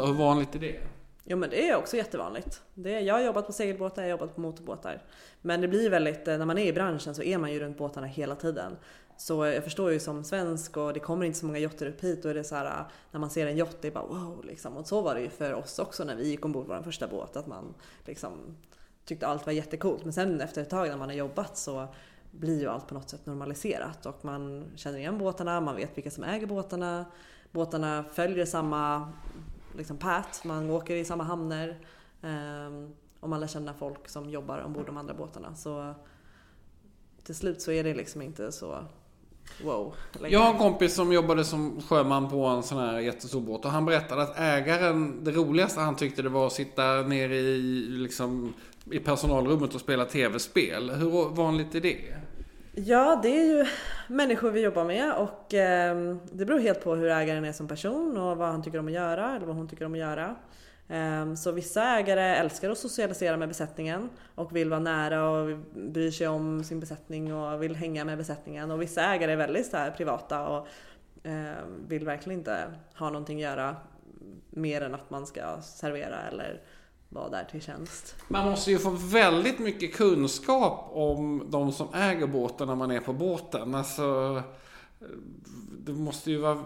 Hur 0.08 0.14
vanligt 0.14 0.56
är 0.56 0.60
det? 0.60 0.80
Jo 1.24 1.38
men 1.38 1.50
det 1.50 1.70
är 1.70 1.76
också 1.76 1.98
jättevanligt. 1.98 2.62
Det, 2.74 3.00
jag 3.00 3.14
har 3.14 3.22
jobbat 3.22 3.48
på 3.48 3.54
segelbåtar, 3.54 4.02
jag 4.02 4.08
har 4.08 4.12
jobbat 4.12 4.36
på 4.36 4.42
motorbåtar. 4.42 5.02
Men 5.42 5.62
det 5.62 5.68
blir 5.68 5.90
väldigt, 5.90 6.28
eh, 6.28 6.38
när 6.38 6.46
man 6.46 6.58
är 6.58 6.66
i 6.66 6.74
branschen 6.74 7.16
så 7.16 7.24
är 7.24 7.38
man 7.38 7.54
ju 7.54 7.60
runt 7.60 7.78
båtarna 7.78 8.08
hela 8.08 8.36
tiden. 8.36 8.78
Så 9.18 9.46
jag 9.46 9.64
förstår 9.64 9.92
ju 9.92 10.00
som 10.00 10.24
svensk 10.24 10.78
och 10.78 10.94
det 10.94 11.00
kommer 11.00 11.26
inte 11.26 11.40
så 11.40 11.46
många 11.46 11.60
yachter 11.60 11.88
upp 11.88 12.04
hit 12.04 12.26
och 12.26 12.32
är 12.32 12.36
det 12.36 12.44
så 12.44 12.56
här 12.56 12.66
eh, 12.66 12.86
när 13.12 13.20
man 13.20 13.30
ser 13.30 13.48
en 13.48 13.58
yacht, 13.58 13.78
det 13.82 13.88
är 13.88 13.92
bara 13.92 14.06
wow 14.06 14.46
liksom. 14.46 14.78
Och 14.78 14.88
så 14.88 15.02
var 15.02 15.16
det 15.16 15.22
ju 15.22 15.30
för 15.30 15.54
oss 15.54 15.80
också 15.80 16.04
när 16.04 16.16
vi 16.16 16.28
gick 16.28 16.46
ombord 16.46 16.68
vår 16.68 16.82
första 16.84 17.08
båt, 17.08 17.38
att 17.38 17.48
man 17.48 17.74
liksom 18.06 18.32
tyckte 19.06 19.28
allt 19.28 19.46
var 19.46 19.54
jättecoolt. 19.54 20.04
Men 20.04 20.14
sen 20.14 20.42
efter 20.42 20.62
ett 20.62 20.70
tag 20.70 20.90
när 20.90 20.98
man 20.98 21.10
har 21.10 21.16
jobbat 21.16 21.58
så 21.58 21.88
blir 22.32 22.60
ju 22.62 22.68
allt 22.68 22.88
på 22.88 22.94
något 22.94 23.10
sätt 23.10 23.26
normaliserat 23.26 24.06
och 24.06 24.26
man 24.26 24.66
känner 24.76 24.98
igen 24.98 25.18
båtarna, 25.18 25.62
man 25.62 25.76
vet 25.76 25.98
vilka 25.98 26.12
som 26.12 26.24
äger 26.24 26.48
båtarna. 26.48 27.06
Båtarna 27.52 28.06
följer 28.14 28.46
samma 28.46 29.14
liksom 29.78 29.98
pat, 29.98 30.42
man 30.44 30.70
åker 30.70 30.96
i 30.96 31.06
samma 31.06 31.24
hamnar. 31.24 31.68
eh, 32.22 32.90
och 33.20 33.30
man 33.30 33.40
lär 33.40 33.48
känna 33.48 33.74
folk 33.74 34.10
som 34.10 34.30
jobbar 34.30 34.60
ombord 34.60 34.86
de 34.86 34.98
andra 34.98 35.14
båtarna. 35.14 35.56
Så 35.56 35.94
till 37.24 37.36
slut 37.36 37.62
så 37.62 37.72
är 37.72 37.84
det 37.84 37.94
liksom 37.94 38.22
inte 38.22 38.52
så 38.52 38.86
wow. 39.64 39.96
längre. 40.14 40.34
Jag 40.34 40.40
har 40.40 40.54
en 40.54 40.58
kompis 40.58 40.96
som 40.96 41.14
jobbade 41.14 41.46
som 41.46 41.82
sjöman 41.82 42.30
på 42.30 42.46
en 42.46 42.64
sån 42.64 42.78
här 42.78 43.00
jättestor 43.00 43.42
båt 43.42 43.66
och 43.66 43.72
han 43.72 43.86
berättade 43.86 44.22
att 44.22 44.40
ägaren, 44.40 45.24
det 45.24 45.32
roligaste 45.32 45.80
han 45.80 45.96
tyckte 45.96 46.22
det 46.22 46.30
var 46.30 46.48
att 46.48 46.54
sitta 46.54 46.84
nere 46.84 47.36
i, 47.36 47.86
liksom, 47.90 48.54
i 48.92 49.00
personalrummet 49.00 49.76
och 49.76 49.82
spela 49.82 50.06
tv-spel. 50.06 50.90
Hur 50.90 51.30
vanligt 51.30 51.76
är 51.76 51.82
det? 51.82 52.16
Ja, 52.80 53.20
det 53.24 53.30
är 53.30 53.46
ju 53.46 53.66
människor 54.08 54.52
vi 54.52 54.62
jobbar 54.62 54.86
med 54.86 55.14
och 55.14 55.54
ehm, 55.54 56.20
det 56.32 56.46
beror 56.46 56.60
helt 56.60 56.84
på 56.84 56.96
hur 56.96 57.10
ägaren 57.10 57.46
är 57.46 57.52
som 57.52 57.68
person 57.68 58.18
och 58.18 58.38
vad 58.38 58.48
han 58.48 58.64
tycker 58.64 58.80
om 58.80 58.88
att 58.88 58.94
göra 58.94 59.36
eller 59.36 59.46
vad 59.46 59.56
hon 59.56 59.68
tycker 59.68 59.86
om 59.86 59.94
att 59.94 60.00
göra. 60.00 60.36
Ehm, 60.88 61.38
så 61.38 61.52
vissa 61.52 61.84
ägare 61.84 62.22
älskar 62.22 62.70
att 62.70 62.78
socialisera 62.78 63.38
med 63.38 63.48
besättningen 63.48 64.10
och 64.36 64.56
vill 64.56 64.70
vara 64.70 64.80
nära 64.80 65.30
och 65.30 65.58
bryr 65.74 66.12
sig 66.12 66.28
om 66.28 66.64
sin 66.64 66.80
besättning 66.80 67.34
och 67.34 67.64
vill 67.64 67.76
hänga 67.76 68.06
med 68.06 68.18
besättningen. 68.18 68.72
Och 68.72 68.82
vissa 68.82 69.02
ägare 69.02 69.32
är 69.32 69.38
väldigt 69.38 69.68
så 69.68 69.78
här 69.78 69.92
privata 69.92 70.48
och 70.48 70.68
ehm, 71.24 71.88
vill 71.88 72.06
verkligen 72.06 72.40
inte 72.40 72.58
ha 72.94 73.10
någonting 73.10 73.38
att 73.38 73.52
göra 73.52 73.76
mer 74.50 74.82
än 74.82 74.96
att 74.96 75.10
man 75.10 75.28
ska 75.28 75.62
servera 75.62 76.18
eller 76.32 76.62
vara 77.10 77.30
där 77.30 77.44
till 77.44 77.62
tjänst. 77.62 78.16
Man 78.28 78.50
måste 78.50 78.72
ju 78.72 78.80
få 78.80 78.90
väldigt 78.90 79.60
mycket 79.60 79.96
kunskap 79.96 80.90
om 80.92 81.48
de 81.50 81.72
som 81.72 81.88
äger 81.94 82.28
båten 82.28 82.68
när 82.68 82.76
man 82.76 82.92
är 82.92 83.00
på 83.00 83.14
båten. 83.14 83.76
Alltså, 83.76 84.42
det 85.80 85.92
måste 85.94 86.32
ju 86.32 86.38
vara... 86.38 86.64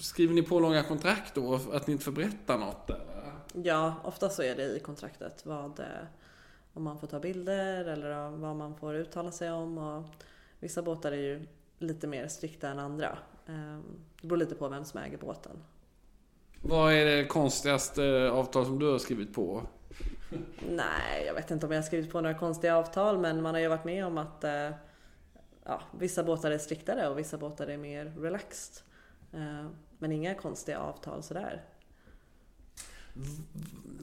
Skriver 0.00 0.34
ni 0.34 0.42
på 0.42 0.60
långa 0.60 0.82
kontrakt 0.82 1.34
då? 1.34 1.60
Att 1.72 1.86
ni 1.86 1.92
inte 1.92 2.04
får 2.04 2.12
berätta 2.12 2.56
något? 2.56 2.90
Eller? 2.90 3.32
Ja, 3.52 3.94
ofta 4.04 4.28
så 4.28 4.42
är 4.42 4.56
det 4.56 4.76
i 4.76 4.80
kontraktet 4.80 5.46
vad, 5.46 5.80
eh, 5.80 5.86
om 6.74 6.82
man 6.82 6.98
får 6.98 7.06
ta 7.06 7.20
bilder 7.20 7.84
eller 7.84 8.30
vad 8.30 8.56
man 8.56 8.74
får 8.76 8.94
uttala 8.94 9.30
sig 9.30 9.50
om. 9.52 9.78
Och 9.78 10.04
vissa 10.60 10.82
båtar 10.82 11.12
är 11.12 11.16
ju 11.16 11.46
lite 11.78 12.06
mer 12.06 12.28
strikta 12.28 12.68
än 12.68 12.78
andra. 12.78 13.18
Eh, 13.46 13.78
Det 14.20 14.26
beror 14.28 14.36
lite 14.36 14.54
på 14.54 14.68
vem 14.68 14.84
som 14.84 15.00
äger 15.00 15.18
båten. 15.18 15.56
Vad 16.62 16.92
är 16.92 17.04
det 17.04 17.24
konstigaste 17.26 18.30
avtal 18.30 18.64
som 18.64 18.78
du 18.78 18.90
har 18.90 18.98
skrivit 18.98 19.34
på? 19.34 19.62
Nej, 20.70 21.24
jag 21.26 21.34
vet 21.34 21.50
inte 21.50 21.66
om 21.66 21.72
jag 21.72 21.78
har 21.78 21.86
skrivit 21.86 22.12
på 22.12 22.20
några 22.20 22.38
konstiga 22.38 22.76
avtal 22.76 23.18
men 23.18 23.42
man 23.42 23.54
har 23.54 23.60
ju 23.60 23.68
varit 23.68 23.84
med 23.84 24.06
om 24.06 24.18
att 24.18 24.44
eh, 24.44 24.70
ja, 25.64 25.80
vissa 25.98 26.24
båtar 26.24 26.50
är 26.50 26.58
striktare 26.58 27.08
och 27.08 27.18
vissa 27.18 27.38
båtar 27.38 27.66
är 27.66 27.76
mer 27.76 28.12
relaxed. 28.18 28.82
Eh, 29.32 29.66
Men 29.98 30.12
inga 30.12 30.34
konstiga 30.34 30.78
avtal 30.78 31.22
sådär. 31.22 31.62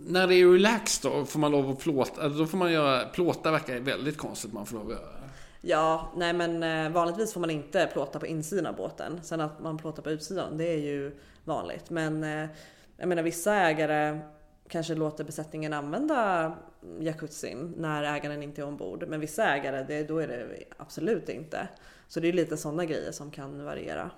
När 0.07 0.27
det 0.27 0.35
är 0.35 0.51
relaxed 0.51 1.11
då, 1.11 1.25
får 1.25 1.39
man 1.39 1.51
lov 1.51 1.69
att 1.69 1.79
plåta? 1.79 2.29
Då 2.29 2.45
får 2.47 2.57
man 2.57 2.71
göra... 2.71 3.05
Plåta 3.05 3.51
verkar 3.51 3.79
väldigt 3.79 4.17
konstigt 4.17 4.53
man 4.53 4.65
får 4.65 4.77
lov 4.77 4.85
att 4.85 4.93
göra. 4.93 5.18
Ja, 5.61 6.11
nej 6.15 6.33
men 6.33 6.63
eh, 6.63 6.91
vanligtvis 6.91 7.33
får 7.33 7.39
man 7.41 7.49
inte 7.49 7.89
plåta 7.93 8.19
på 8.19 8.27
insidan 8.27 8.65
av 8.65 8.75
båten. 8.75 9.19
Sen 9.23 9.41
att 9.41 9.59
man 9.59 9.77
plåtar 9.77 10.03
på 10.03 10.09
utsidan, 10.09 10.57
det 10.57 10.73
är 10.73 10.77
ju 10.77 11.11
vanligt. 11.43 11.89
Men 11.89 12.23
eh, 12.23 12.49
jag 12.97 13.09
menar 13.09 13.23
vissa 13.23 13.55
ägare 13.55 14.19
kanske 14.67 14.95
låter 14.95 15.23
besättningen 15.23 15.73
använda 15.73 16.57
jacuzzin 16.99 17.73
när 17.77 18.03
ägaren 18.03 18.43
inte 18.43 18.61
är 18.61 18.65
ombord. 18.65 19.05
Men 19.07 19.19
vissa 19.19 19.55
ägare, 19.55 19.85
det, 19.87 20.03
då 20.03 20.19
är 20.19 20.27
det 20.27 20.63
absolut 20.77 21.29
inte. 21.29 21.67
Så 22.07 22.19
det 22.19 22.27
är 22.27 22.33
lite 22.33 22.57
sådana 22.57 22.85
grejer 22.85 23.11
som 23.11 23.31
kan 23.31 23.65
variera. 23.65 24.11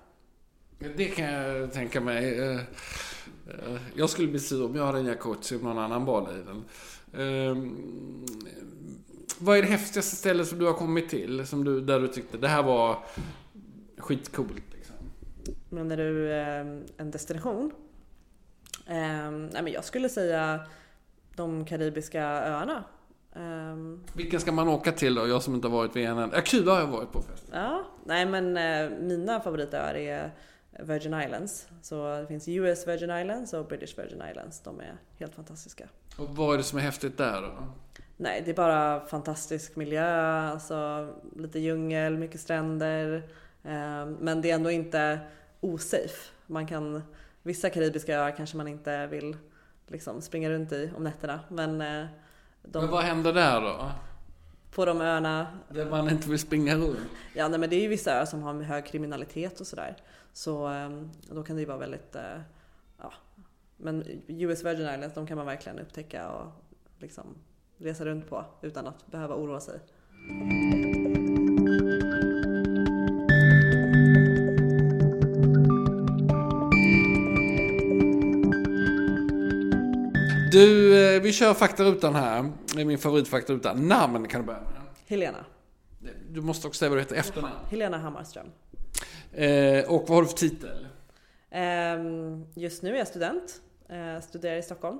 Det 0.95 1.05
kan 1.05 1.25
jag 1.33 1.73
tänka 1.73 2.01
mig. 2.01 2.39
Eh, 2.39 2.55
eh, 2.55 3.77
Jag 3.95 4.09
skulle 4.09 4.27
bli 4.27 4.39
sur 4.39 4.65
om 4.65 4.75
jag 4.75 4.85
hade 4.85 4.99
en 4.99 5.05
jacuzzi 5.05 5.55
och 5.55 5.63
någon 5.63 5.77
annan 5.77 6.05
badade 6.05 6.39
i 6.39 6.43
den. 6.43 6.63
Ehm, 7.21 8.25
Vad 9.39 9.57
är 9.57 9.61
det 9.61 9.67
häftigaste 9.67 10.15
stället 10.15 10.47
som 10.47 10.59
du 10.59 10.65
har 10.65 10.73
kommit 10.73 11.09
till? 11.09 11.47
Som 11.47 11.63
du, 11.63 11.81
där 11.81 11.99
du 11.99 12.07
tyckte 12.07 12.37
det 12.37 12.47
här 12.47 12.63
var 12.63 12.97
skitcoolt? 13.97 14.63
Liksom? 14.73 14.95
Men 15.69 15.91
är 15.91 15.97
du 15.97 16.31
eh, 16.33 16.59
en 16.97 17.11
destination? 17.11 17.71
Eh, 18.87 19.31
nej 19.31 19.63
men 19.63 19.67
jag 19.71 19.85
skulle 19.85 20.09
säga 20.09 20.59
de 21.35 21.65
karibiska 21.65 22.23
öarna. 22.23 22.83
Ehm, 23.35 24.03
Vilken 24.13 24.39
ska 24.39 24.51
man 24.51 24.67
åka 24.67 24.91
till 24.91 25.15
då? 25.15 25.27
Jag 25.27 25.43
som 25.43 25.55
inte 25.55 25.67
har 25.67 25.75
varit 25.77 25.95
vid 25.95 26.05
en 26.05 26.17
än. 26.17 26.31
Ja, 26.33 26.41
Kuba 26.41 26.71
har 26.73 26.79
jag 26.79 26.87
varit 26.87 27.11
på 27.11 27.21
förresten. 27.21 27.49
Ja, 27.53 27.83
nej 28.05 28.25
men 28.25 28.53
mina 29.07 29.39
favoritöar 29.39 29.93
är 29.95 30.31
Virgin 30.81 31.21
Islands. 31.21 31.67
Så 31.81 32.17
det 32.21 32.27
finns 32.27 32.47
US 32.47 32.87
Virgin 32.87 33.11
Islands 33.11 33.53
och 33.53 33.65
British 33.65 33.97
Virgin 33.97 34.21
Islands. 34.29 34.61
De 34.61 34.79
är 34.79 34.97
helt 35.19 35.35
fantastiska. 35.35 35.89
Och 36.17 36.35
vad 36.35 36.53
är 36.53 36.57
det 36.57 36.63
som 36.63 36.79
är 36.79 36.83
häftigt 36.83 37.17
där 37.17 37.41
då? 37.41 37.67
Nej, 38.17 38.41
det 38.45 38.51
är 38.51 38.55
bara 38.55 39.05
fantastisk 39.05 39.75
miljö, 39.75 40.39
alltså 40.39 41.09
lite 41.35 41.59
djungel, 41.59 42.17
mycket 42.17 42.41
stränder. 42.41 43.13
Eh, 43.63 44.05
men 44.05 44.41
det 44.41 44.51
är 44.51 44.55
ändå 44.55 44.71
inte 44.71 45.19
osafe. 45.59 46.31
Man 46.47 46.67
kan, 46.67 47.03
vissa 47.43 47.69
karibiska 47.69 48.15
öar 48.15 48.31
kanske 48.31 48.57
man 48.57 48.67
inte 48.67 49.07
vill 49.07 49.37
liksom 49.87 50.21
springa 50.21 50.49
runt 50.49 50.71
i 50.71 50.91
om 50.97 51.03
nätterna. 51.03 51.39
Men, 51.49 51.81
eh, 51.81 52.05
de, 52.61 52.79
Men 52.79 52.91
vad 52.91 53.03
händer 53.03 53.33
där 53.33 53.61
då? 53.61 53.91
på 54.71 54.85
de 54.85 55.01
öarna 55.01 55.47
Där 55.69 55.85
man 55.85 56.09
inte 56.09 56.29
vill 56.29 56.39
springa 56.39 56.75
runt? 56.75 56.97
Ja, 57.33 57.47
nej, 57.47 57.59
men 57.59 57.69
det 57.69 57.75
är 57.75 57.81
ju 57.81 57.87
vissa 57.87 58.11
öar 58.11 58.25
som 58.25 58.43
har 58.43 58.53
hög 58.53 58.85
kriminalitet 58.85 59.59
och 59.59 59.67
sådär. 59.67 59.95
Så 60.33 60.65
ehm, 60.67 61.09
då 61.29 61.43
kan 61.43 61.55
det 61.55 61.59
ju 61.59 61.65
vara 61.65 61.77
väldigt, 61.77 62.15
eh, 62.15 62.41
ja. 62.97 63.13
Men 63.77 64.03
US 64.27 64.65
Virgin 64.65 64.89
Islands, 64.89 65.15
de 65.15 65.27
kan 65.27 65.37
man 65.37 65.45
verkligen 65.45 65.79
upptäcka 65.79 66.29
och 66.31 66.51
liksom 66.99 67.25
resa 67.77 68.05
runt 68.05 68.29
på 68.29 68.45
utan 68.61 68.87
att 68.87 69.07
behöva 69.07 69.35
oroa 69.35 69.59
sig. 69.59 69.79
Du, 80.51 80.99
eh, 81.15 81.21
vi 81.21 81.33
kör 81.33 81.53
faktarutan 81.53 82.15
här. 82.15 82.51
Det 82.75 82.81
är 82.81 82.85
min 82.85 82.97
favoritfaktaruta. 82.97 83.73
Namn 83.73 84.27
kan 84.27 84.41
du 84.41 84.47
börja 84.47 84.59
med. 84.59 84.69
Helena. 85.07 85.45
Du 86.29 86.41
måste 86.41 86.67
också 86.67 86.79
säga 86.79 86.89
vad 86.89 86.97
du 86.97 87.01
heter 87.01 87.15
efternamn. 87.15 87.53
Helena 87.69 87.97
Hammarström. 87.97 88.47
Eh, 89.33 89.91
och 89.91 90.01
vad 90.01 90.09
har 90.09 90.21
du 90.21 90.27
för 90.27 90.37
titel? 90.37 90.87
Ehm, 91.49 92.45
just 92.55 92.83
nu 92.83 92.93
är 92.93 92.97
jag 92.97 93.07
student. 93.07 93.61
Eh, 93.89 94.21
studerar 94.21 94.57
i 94.57 94.61
Stockholm. 94.61 94.99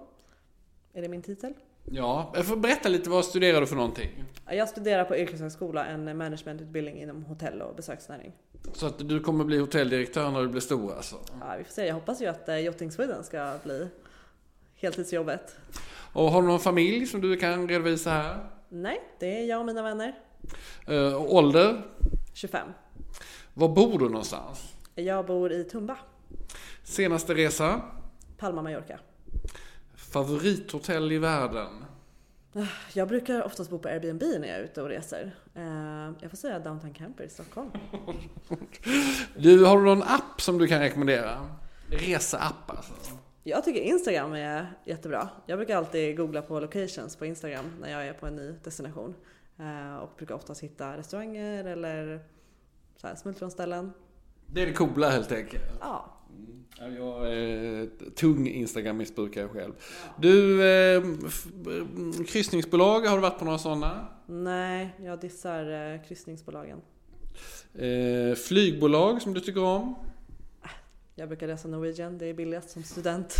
Är 0.93 1.01
det 1.01 1.07
min 1.07 1.21
titel? 1.21 1.53
Ja, 1.85 2.31
jag 2.35 2.45
får 2.45 2.55
berätta 2.55 2.89
lite. 2.89 3.09
Vad 3.09 3.25
studerar 3.25 3.61
du 3.61 3.67
för 3.67 3.75
någonting? 3.75 4.23
Jag 4.49 4.69
studerar 4.69 5.05
på 5.05 5.17
yrkeshögskola, 5.17 5.85
en 5.85 6.17
managementutbildning 6.17 7.01
inom 7.01 7.25
hotell 7.25 7.61
och 7.61 7.75
besöksnäring. 7.75 8.31
Så 8.73 8.85
att 8.85 9.09
du 9.09 9.19
kommer 9.19 9.43
bli 9.43 9.57
hotelldirektör 9.57 10.31
när 10.31 10.41
du 10.41 10.47
blir 10.47 10.61
stor 10.61 10.93
alltså? 10.95 11.15
Ja, 11.39 11.55
vi 11.57 11.63
får 11.63 11.71
se. 11.71 11.85
Jag 11.87 11.93
hoppas 11.93 12.21
ju 12.21 12.25
att 12.25 12.49
eh, 12.49 12.59
Yachting 12.59 12.91
Sweden 12.91 13.23
ska 13.23 13.53
bli 13.63 13.87
heltidsjobbet. 14.75 15.55
Och 16.13 16.31
har 16.31 16.41
du 16.41 16.47
någon 16.47 16.59
familj 16.59 17.07
som 17.07 17.21
du 17.21 17.37
kan 17.37 17.69
redovisa 17.69 18.09
här? 18.09 18.37
Nej, 18.69 19.01
det 19.19 19.39
är 19.39 19.45
jag 19.45 19.59
och 19.59 19.65
mina 19.65 19.83
vänner. 19.83 20.15
Och 21.17 21.35
ålder? 21.35 21.81
25. 22.33 22.67
Var 23.53 23.69
bor 23.69 23.99
du 23.99 24.09
någonstans? 24.09 24.73
Jag 24.95 25.25
bor 25.25 25.51
i 25.51 25.63
Tumba. 25.63 25.97
Senaste 26.83 27.33
resa? 27.33 27.81
Palma, 28.37 28.61
Mallorca. 28.61 28.99
Favorithotell 29.95 31.11
i 31.11 31.17
världen? 31.17 31.85
Jag 32.93 33.07
brukar 33.07 33.43
oftast 33.43 33.69
bo 33.69 33.79
på 33.79 33.87
Airbnb 33.87 34.21
när 34.21 34.47
jag 34.47 34.57
är 34.57 34.63
ute 34.63 34.81
och 34.81 34.89
reser. 34.89 35.35
Eh, 35.55 35.63
jag 36.21 36.29
får 36.29 36.37
säga 36.37 36.59
Downtown 36.59 36.93
Camper 36.93 37.23
i 37.23 37.29
Stockholm. 37.29 37.71
Du, 39.35 39.65
har 39.65 39.77
du 39.77 39.83
någon 39.83 40.03
app 40.03 40.41
som 40.41 40.57
du 40.57 40.67
kan 40.67 40.79
rekommendera? 40.79 41.47
Reseapp 41.89 42.69
alltså. 42.69 42.93
Jag 43.43 43.63
tycker 43.63 43.81
Instagram 43.81 44.33
är 44.33 44.73
jättebra. 44.85 45.29
Jag 45.45 45.59
brukar 45.59 45.77
alltid 45.77 46.17
googla 46.17 46.41
på 46.41 46.59
locations 46.59 47.15
på 47.15 47.25
Instagram 47.25 47.65
när 47.81 47.91
jag 47.91 48.07
är 48.07 48.13
på 48.13 48.27
en 48.27 48.35
ny 48.35 48.55
destination. 48.63 49.15
Eh, 49.59 49.95
och 49.95 50.09
brukar 50.17 50.35
oftast 50.35 50.63
hitta 50.63 50.97
restauranger 50.97 51.65
eller 51.65 52.19
så 53.01 53.07
här 53.07 53.15
smultronställen. 53.15 53.91
Det 54.47 54.61
är 54.61 54.65
det 54.65 54.73
coola 54.73 55.09
helt 55.09 55.31
enkelt. 55.31 55.63
Ja. 55.79 56.17
Ja, 56.79 56.87
Jag 56.87 57.33
är 57.33 57.89
tung 58.15 58.47
Instagram-missbrukare 58.47 59.47
själv. 59.47 59.73
Du, 60.19 60.63
eh, 60.63 60.97
eh, 60.97 62.23
kryssningsbolag, 62.27 62.99
har 63.01 63.15
du 63.15 63.21
varit 63.21 63.39
på 63.39 63.45
några 63.45 63.57
sådana? 63.57 64.07
Nej, 64.25 64.95
jag 65.03 65.19
dissar 65.19 65.93
eh, 65.93 66.01
kryssningsbolagen. 66.07 66.81
Eh, 67.73 68.35
flygbolag 68.35 69.21
som 69.21 69.33
du 69.33 69.39
tycker 69.39 69.63
om? 69.63 69.95
Jag 71.15 71.27
brukar 71.27 71.47
resa 71.47 71.67
Norwegian, 71.67 72.17
det 72.17 72.25
är 72.25 72.33
billigast 72.33 72.69
som 72.69 72.83
student. 72.83 73.35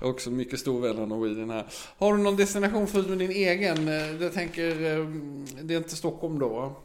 Jag 0.00 0.08
är 0.08 0.12
också 0.12 0.30
mycket 0.30 0.58
stor 0.60 0.80
vän 0.80 0.98
av 0.98 1.08
Norwegian 1.08 1.50
här. 1.50 1.66
Har 1.98 2.16
du 2.16 2.22
någon 2.22 2.36
destination 2.36 2.86
förutom 2.86 3.18
din 3.18 3.30
egen? 3.30 3.88
Eh, 3.88 4.22
Jag 4.22 4.32
tänker, 4.32 4.70
eh, 4.70 5.06
det 5.62 5.74
är 5.74 5.78
inte 5.78 5.96
Stockholm 5.96 6.38
då? 6.38 6.76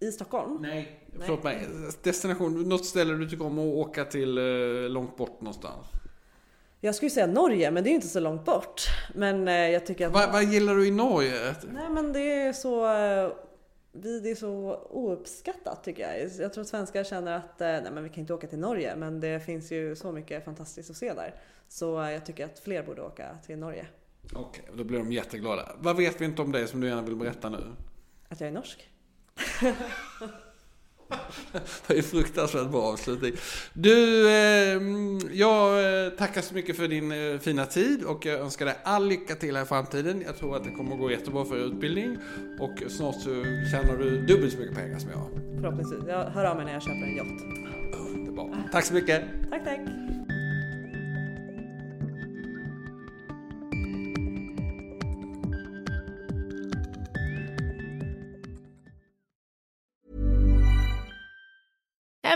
I 0.00 0.12
Stockholm? 0.12 0.58
Nej. 0.60 1.00
Förlåt 1.20 1.42
mig. 1.44 1.66
Destination, 2.02 2.68
något 2.68 2.84
ställe 2.86 3.14
du 3.14 3.28
tycker 3.28 3.46
om 3.46 3.58
att 3.58 3.64
åka 3.74 4.04
till 4.04 4.38
eh, 4.38 4.44
långt 4.88 5.16
bort 5.16 5.40
någonstans? 5.40 5.86
Jag 6.80 6.94
skulle 6.94 7.10
säga 7.10 7.26
Norge, 7.26 7.70
men 7.70 7.84
det 7.84 7.88
är 7.88 7.90
ju 7.90 7.94
inte 7.96 8.08
så 8.08 8.20
långt 8.20 8.44
bort. 8.44 8.82
Men 9.14 9.48
eh, 9.48 9.54
jag 9.54 9.86
tycker 9.86 10.06
att... 10.06 10.12
Vad, 10.12 10.32
vad 10.32 10.44
gillar 10.44 10.74
du 10.74 10.86
i 10.86 10.90
Norge? 10.90 11.54
Nej 11.72 11.88
men 11.90 12.12
det 12.12 12.32
är 12.32 12.52
så... 12.52 12.94
eh, 12.94 13.32
Vi, 13.92 14.20
det 14.20 14.30
är 14.30 14.34
så 14.34 14.76
ouppskattat 14.90 15.84
tycker 15.84 16.02
jag. 16.02 16.30
Jag 16.38 16.52
tror 16.52 16.62
att 16.62 16.68
svenskar 16.68 17.04
känner 17.04 17.36
att 17.36 17.58
nej 17.60 17.88
men 17.92 18.02
vi 18.04 18.08
kan 18.10 18.20
inte 18.20 18.34
åka 18.34 18.46
till 18.46 18.58
Norge 18.58 18.96
men 18.96 19.20
det 19.20 19.40
finns 19.40 19.72
ju 19.72 19.96
så 19.96 20.12
mycket 20.12 20.44
fantastiskt 20.44 20.90
att 20.90 20.96
se 20.96 21.12
där. 21.14 21.34
Så 21.68 21.84
jag 21.94 22.26
tycker 22.26 22.44
att 22.44 22.58
fler 22.58 22.82
borde 22.82 23.02
åka 23.02 23.36
till 23.46 23.58
Norge. 23.58 23.86
Okej, 24.34 24.64
då 24.74 24.84
blir 24.84 24.98
de 24.98 25.12
jätteglada. 25.12 25.72
Vad 25.78 25.96
vet 25.96 26.20
vi 26.20 26.24
inte 26.24 26.42
om 26.42 26.52
dig 26.52 26.68
som 26.68 26.80
du 26.80 26.86
gärna 26.88 27.02
vill 27.02 27.16
berätta 27.16 27.48
nu? 27.48 27.58
Att 28.28 28.40
jag 28.40 28.48
är 28.48 28.52
norsk. 28.52 28.90
Det 31.86 31.98
är 31.98 32.02
fruktansvärt 32.02 32.70
bra 32.70 32.82
avslutning. 32.82 33.32
Du, 33.72 34.28
eh, 34.28 34.80
jag 35.32 36.04
eh, 36.04 36.10
tackar 36.10 36.40
så 36.40 36.54
mycket 36.54 36.76
för 36.76 36.88
din 36.88 37.12
eh, 37.12 37.38
fina 37.38 37.66
tid 37.66 38.04
och 38.04 38.26
jag 38.26 38.40
önskar 38.40 38.66
dig 38.66 38.74
all 38.84 39.08
lycka 39.08 39.34
till 39.34 39.56
här 39.56 39.62
i 39.62 39.66
framtiden. 39.66 40.22
Jag 40.26 40.36
tror 40.36 40.56
att 40.56 40.64
det 40.64 40.70
kommer 40.70 40.92
att 40.92 40.98
gå 40.98 41.10
jättebra 41.10 41.44
för 41.44 41.56
utbildning 41.56 42.18
och 42.60 42.82
snart 42.90 43.14
så 43.14 43.44
tjänar 43.70 43.98
du 43.98 44.26
dubbelt 44.26 44.52
så 44.52 44.58
mycket 44.58 44.76
pengar 44.76 44.98
som 44.98 45.10
jag. 45.10 45.26
Förhoppningsvis. 45.60 46.00
Jag 46.08 46.24
hör 46.24 46.44
av 46.44 46.56
mig 46.56 46.64
när 46.64 46.72
jag 46.72 46.82
köper 46.82 47.06
en 47.06 47.16
yacht. 47.16 47.42
Underbart. 48.14 48.72
Tack 48.72 48.84
så 48.84 48.94
mycket. 48.94 49.22
Tack 49.50 49.64
tack! 49.64 50.09